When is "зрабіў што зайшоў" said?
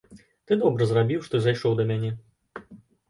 0.91-1.77